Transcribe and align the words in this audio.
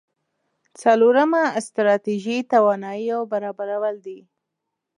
څلورمه 0.81 1.43
ستراتيژي 1.67 2.37
تواناییو 2.51 3.19
برابرول 3.31 3.95
دي. 4.05 4.19